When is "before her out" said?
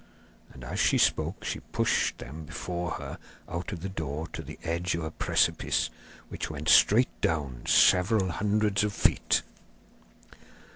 2.45-3.71